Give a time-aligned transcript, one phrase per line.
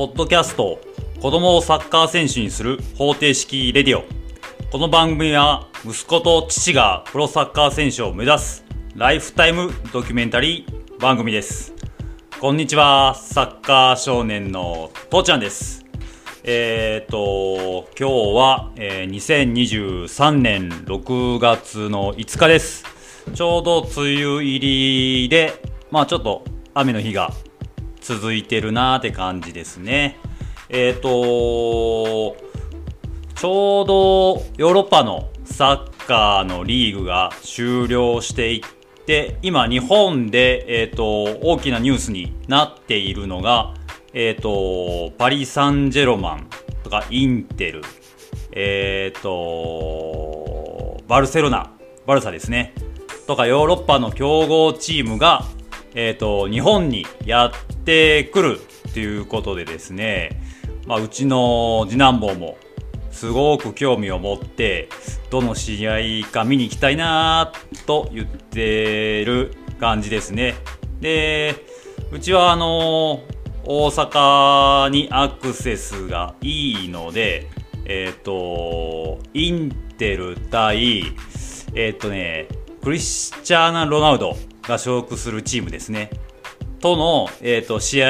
[0.00, 0.80] ポッドキャスト
[1.20, 4.04] 子供をサッカー選手にする方程式レディオ。
[4.72, 8.64] この番組は息子と父がプロサッカー選手を目指す
[8.96, 11.74] ライフタイムドキュメンタリー番組です。
[12.40, 15.84] こんにちはサッカー少年の父ちゃんです。
[16.44, 22.86] えっ、と今日は、えー、2023年6月の5日です。
[23.34, 24.60] ちょうど梅雨入
[25.24, 26.42] りでまあちょっと
[26.72, 27.34] 雨の日が
[28.10, 30.18] 続いてるなーって感じですね。
[30.68, 32.36] えっ、ー、と
[33.36, 43.74] ちょうどヨーロッパのサッカーのリーグが終了していって今日本で、えーと、大きなニュースになっているのが、
[44.12, 46.50] えーと、パリ・サンジェロマン
[46.82, 47.82] とかインテル、
[48.50, 51.72] えーとバルセロナ
[52.06, 52.74] バルサですね
[53.28, 55.44] とかヨーロッパの強豪チームが
[55.94, 57.52] えーと、日本にやっ
[57.84, 58.60] てくる
[58.92, 60.40] ということでですね、
[60.86, 62.58] まあ、うちの次男坊も
[63.10, 64.88] すごく興味を持って
[65.30, 67.52] どの試合か見に行きたいな
[67.86, 70.54] と言ってる感じですね
[71.00, 71.54] で
[72.12, 73.22] うちはあの
[73.64, 77.48] 大阪にアクセスがいいので
[77.84, 81.02] えっ、ー、とインテル対
[81.74, 82.48] えっ、ー、とね
[82.82, 86.10] クリスチャーナ・ロナウドが所属するチームですね。
[86.80, 88.08] との、えーと、試合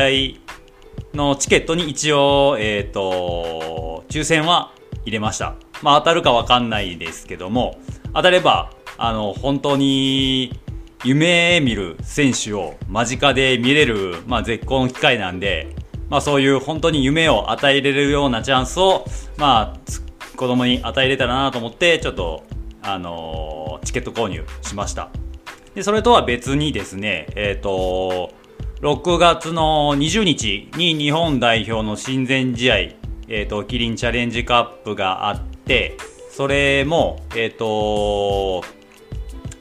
[1.14, 4.72] のチケットに一応、えーと、抽選は
[5.04, 5.56] 入れました。
[5.82, 7.78] まあ、当たるかわかんないですけども、
[8.14, 10.60] 当たれば、あの、本当に
[11.04, 15.74] 夢見る選手を間近で見れる、まあ、絶好の機会なんで、
[16.08, 19.04] まあ、そういう本当に夢を与えれるようなチャンスを、
[19.36, 22.44] まあ、子供に与えれたらなと思って、ちょっと、
[22.82, 25.10] あの、チケット購入しました。
[25.74, 28.32] でそれとは別にですね、えっ、ー、と、
[28.82, 35.98] 6月の20日に日本代表の親善試合、え、ー、と、キリンチャレンジカップがあって、
[36.32, 38.64] それも、え、ー、と、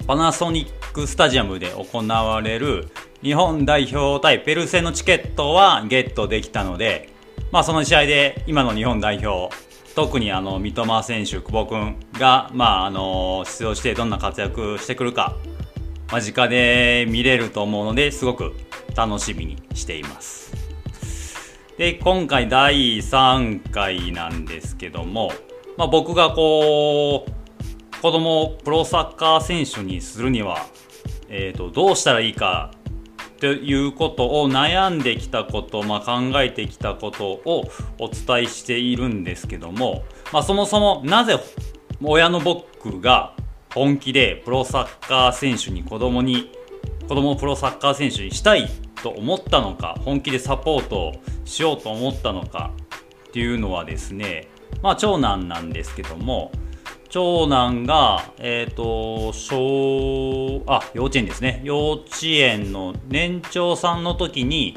[0.07, 2.87] パナソニックスタジアムで行われる
[3.21, 7.09] 日本代表対ペルセのチケットはゲットできたので、
[7.51, 9.53] まあ、その試合で今の日本代表
[9.95, 15.35] 特にあの三笘選手、久保君が、まあ、あの出場してどんな活躍してくるか
[16.07, 18.55] 間近で見れると思うのですごく
[18.95, 20.53] 楽しみにしています。
[21.77, 25.31] で、今回第3回なんですけども、
[25.77, 30.65] まあ、僕がこう、子供をプロサッカー選手にするには、
[31.29, 32.71] えーと、どうしたらいいか
[33.39, 37.63] ということを悩んできたこと、まあ、考えてきたことを
[37.97, 41.39] お伝えしているんですけども、まあ、そもそもなぜ
[42.01, 43.35] 親の僕が
[43.73, 46.51] 本気でプロサッカー選手に子供に
[47.09, 48.69] 子供をプロサッカー選手にしたい
[49.01, 52.71] と思ったのか本気でサポートしようと思ったのか
[53.29, 54.47] っていうのはですね
[54.83, 56.51] まあ長男なんですけども
[57.09, 61.61] 長男がえっ、ー、と小あ幼稚園ですね。
[61.63, 64.75] 幼稚園の年長さんの時に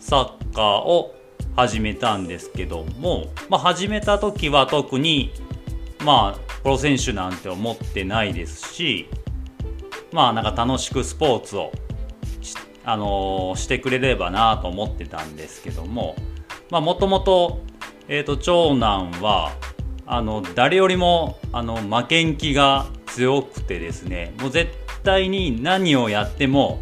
[0.00, 1.14] サッカーを
[1.56, 5.30] 始めたんですけども、まあ、始めた時は特に
[6.02, 9.10] まあプロ選手なんて思ってないですし
[10.16, 11.72] まあなんか楽しくスポーツを
[12.84, 16.16] あのー、してくれればなと思ってたんですけども
[16.70, 17.60] まあもともと,、
[18.08, 19.52] えーと、長男は
[20.06, 24.72] あの誰よりもあの負けん気が強くてですねもう絶
[25.02, 26.80] 対に何をやっても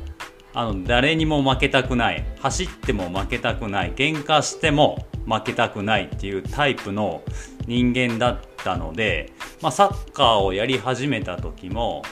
[0.53, 7.25] あの誰にも負けたくない走っても負けたくない喧嘩しても負けたくないっていうタイプの
[7.67, 12.03] 人間だったので、まあ、サッカーをやり始めた時も、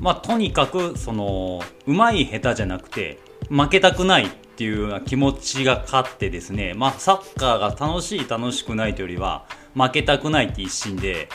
[0.00, 11.28] まあ、とにかくその上手い下手じゃなくて負けたくないっていう気持ちが勝ってですね、まあ、サッカーが楽しい楽しくないというよりは負けたくないって一心で、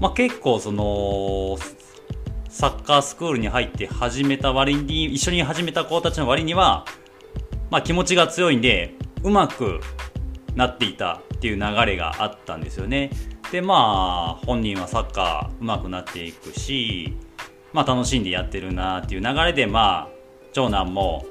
[0.00, 1.56] まあ、結構その
[2.48, 6.84] サッカースクールに入って始めた割に一緒に始めた子たちの割には、
[7.70, 9.80] まあ、気持ちが強いんでうまく
[10.54, 13.10] なっていたっていう流れがあったんですよね。
[13.50, 17.16] でまあ本人はサッカー上手くなっていくし、
[17.74, 20.08] まあ、楽しんでやってるなっていう流れでまあ
[20.52, 21.26] 長男も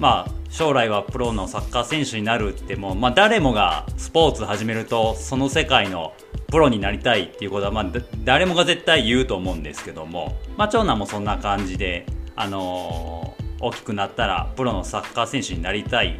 [0.00, 6.14] まあ将来はプロのサッカー選手になるってもう、まあ、誰もがスポーツ始めるとその世界の
[6.46, 7.86] プロになりたいっていうことは、まあ、
[8.24, 16.18] 誰もが絶対言うと思うんですけども、まあ、長男もそんな感じで、あのー、大きくなったらプロのサッカー選手になりたい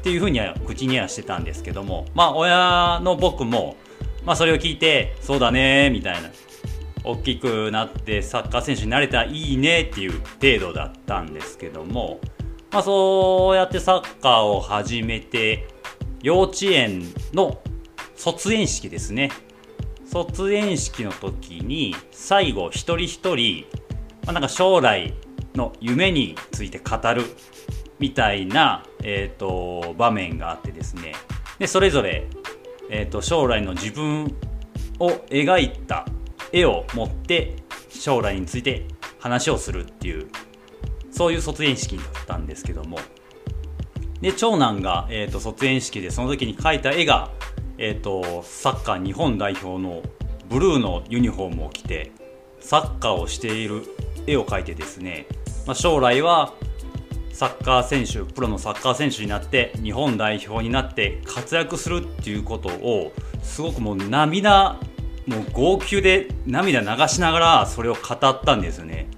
[0.00, 3.76] っていうふうには口にはしてたんですけどもまあ親の僕も、
[4.24, 6.30] まあ、それを聞いてそうだねみたいな。
[7.02, 12.20] 大きくなってサッカー選手になれたらいいねっていう程度だったんですけども、
[12.70, 15.68] まあ、そうやってサッカーを始めて
[16.22, 17.02] 幼稚園
[17.32, 17.60] の
[18.16, 19.30] 卒園式ですね。
[20.04, 23.64] 卒園式の時に最後一人一人、
[24.24, 25.14] まあ、なんか将来
[25.54, 27.24] の夢について語る
[27.98, 31.14] みたいな、えーと、場面があってですね。
[31.58, 32.26] でそれぞれ、
[32.90, 34.34] えーと、将来の自分
[34.98, 36.06] を描いた
[36.52, 37.56] 絵を持って
[37.88, 38.86] 将来について
[39.18, 40.28] 話をするっていう
[41.10, 42.98] そういう卒園式だったんですけども。
[44.20, 47.30] で長男が、えーと、卒園式でその時に描いた絵が
[47.82, 50.02] えーと、サッカー日本代表の
[50.50, 52.12] ブルーのユニフォームを着て
[52.60, 53.84] サッカーをしている
[54.26, 55.26] 絵を描いてですね、
[55.66, 56.52] まあ、将来は
[57.32, 63.12] サッカー選手プロのサッカー選手になって日本代表になって活躍するっていうことを
[63.42, 64.78] すごくもう涙
[65.30, 69.08] もう号泣で涙流しながらそれを語ったんですよね。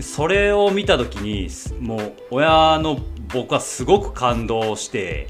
[0.00, 1.48] それを見た時に
[1.80, 3.00] もう親の
[3.32, 5.28] 僕はすごく感動して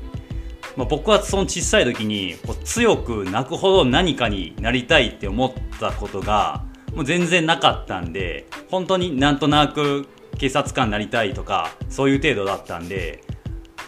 [0.77, 6.65] まあ、僕はその小さい時にこう強く泣くほど何かになりたいって思ったことが
[6.95, 10.07] もう全然なかったんで本当になんとなく
[10.39, 13.23] 警察官になりたいとかそういう程度だったんで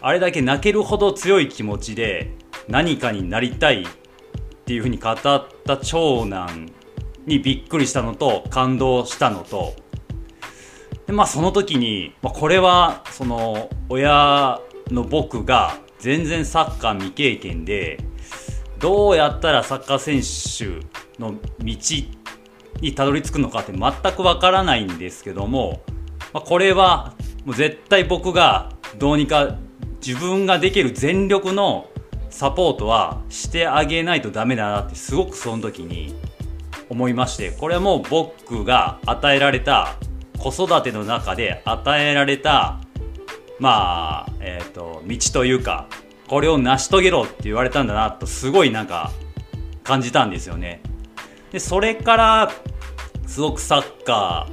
[0.01, 2.35] あれだけ泣けるほど強い気持ちで
[2.69, 3.87] 何かになりたい
[4.63, 6.71] っていうふうに語った長男
[7.27, 9.75] にびっくりしたのと感動したのと
[11.07, 14.61] でまあその時に、まあ、これはその親
[14.91, 17.99] の僕が全然サッカー未経験で
[18.79, 20.87] どうやったらサッカー選手
[21.21, 21.77] の道
[22.81, 25.83] にたどり着くのかって全くわからないんですけども、
[26.33, 27.15] まあ、これは
[27.45, 29.57] もう絶対僕がどうにか
[30.05, 31.89] 自分ができる全力の
[32.33, 36.15] サポートはしてあげないとダメだなってすごくその時に
[36.89, 39.95] 思いましてこれはもう僕が与えられた
[40.39, 42.81] 子育ての中で与えられた
[43.63, 45.87] まあ、えっ、ー、と、道というか、
[46.27, 49.13] これを成し遂げろって言われたんだなと、すごいなんか、
[49.85, 50.83] 感じたんですよね。
[51.53, 52.53] で、それから、
[53.29, 54.49] すごくサッカ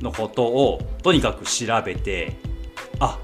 [0.00, 2.38] ーのことを、とにかく調べて、
[3.00, 3.18] あ、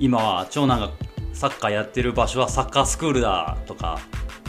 [0.00, 0.90] 今は長男が
[1.34, 3.98] サッカーやってる場所はサッカースクールだとか、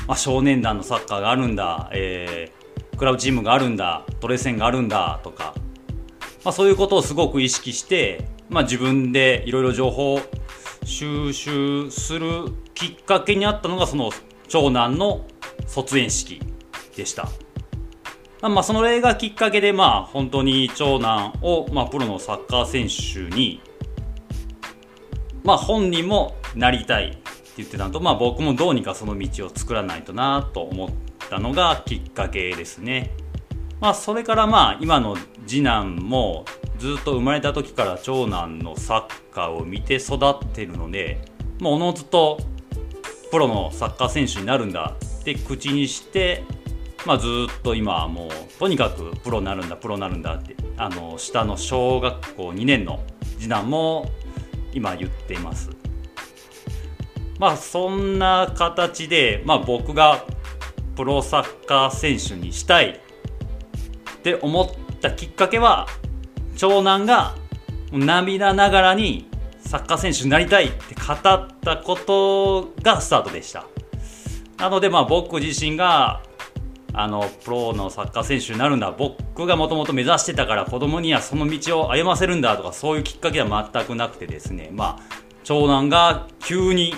[0.08, 5.56] まあ、少年団のサッカーがあるんだ、えー、クラブチームがあるんだ、トレーセンがあるんだとか、
[6.44, 10.20] まあ、そういうことをすごく意識して、まあ、自分でいろいろ情報を
[10.86, 12.46] 収集する
[12.76, 14.12] きっかけにあったのがその
[14.48, 15.26] 長男の
[15.66, 16.40] 卒園式
[16.96, 17.28] でした。
[18.42, 23.60] まあ、その例がきっかけで、まあ、本当に長男を、まあ、プロのサッカー選手に、
[25.44, 27.20] まあ、本人もなりたいって
[27.58, 30.90] 言ってたのと、まあ、僕もどうにかその道を作らないとなと思っ
[31.30, 33.12] たのがきっかけですね。
[33.80, 36.46] まあ、それからまあ今の次男も
[36.80, 41.22] ずっと生まれた時から長男のサッカーを見て育ってるので
[41.60, 42.40] もうおのずと
[43.32, 46.44] プロのサッカー選手になるんだって口にして、
[47.06, 48.30] まあ、ずっと今はもう
[48.60, 53.04] とにかくプロになるんだプロになるんだってあの下の小学校2年の
[53.40, 54.10] 次男も
[54.74, 55.70] 今言っています。
[57.40, 60.26] まあそんな形で、まあ、僕が
[60.96, 65.88] プロサッカー選手にしたいって思ったきっかけは
[66.56, 67.36] 長男が
[67.92, 71.20] 涙ながらにサッカー選手になりたいって語っ
[71.60, 73.66] たことがスタートでした。
[74.58, 76.22] なのでまあ僕自身が
[76.94, 78.92] あのプロのサッカー選手になるんだ。
[78.92, 84.70] 僕がもともと目指してたから子供にはその道を歩ませるんだとかそういうきっかけは全くなくてですね。
[84.72, 85.00] まあ
[85.44, 86.94] 長男が急に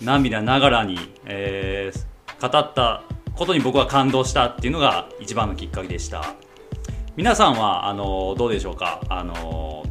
[0.00, 3.02] 涙ながらに、えー、語った
[3.34, 6.34] ことに僕は感動したっていうのが一番のきっかけでした。
[7.16, 9.00] 皆さんはあのどうでしょうか？
[9.08, 9.84] あの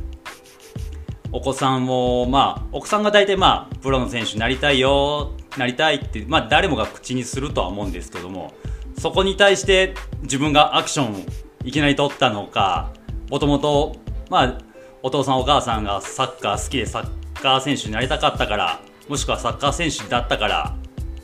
[1.31, 8.53] お子さんもまあお子さんが大体まあプロの選手になりたいよなりたいってまあ誰もが口にするとは思うんですけども
[8.97, 11.25] そこに対して自分がアクション
[11.63, 12.91] いきなり取ったのか
[13.29, 13.95] もともと
[14.29, 14.57] まあ
[15.01, 20.75] お父さんお母さんがサッカー好きでサッカー選手になりたかったからもしくはサッカー選手だったから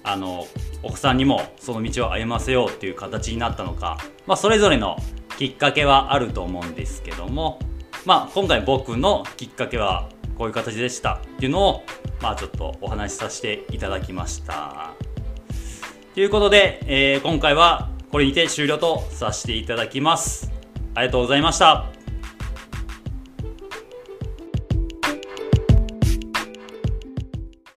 [0.04, 0.48] あの
[0.84, 4.98] お子さんにもその道を歩ませようっていう形になったのか、まあ、それぞれの
[5.38, 7.60] きっかけはあると思うんですけども、
[8.06, 11.84] まあ、今回僕のきっかけはこういう形でしたっていうのを、
[12.22, 14.94] まあ、ちょっとお話しさせていただきました。
[16.14, 20.52] ということで、えー、今回はこれにて終了とさせていただきます。
[20.94, 22.01] ありがとうございました。